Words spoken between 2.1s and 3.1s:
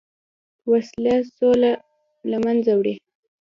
له منځه وړي